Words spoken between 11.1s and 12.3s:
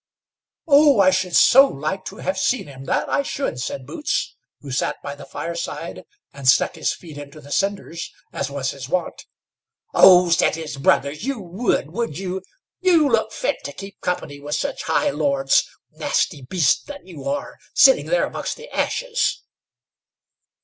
"you would, would